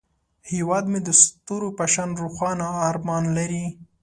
هیواد 0.51 0.85
مې 0.91 0.99
د 1.03 1.09
ستورو 1.21 1.69
په 1.77 1.85
شان 1.93 2.09
روښانه 2.21 2.67
ارمان 2.89 3.23
لري 3.37 3.65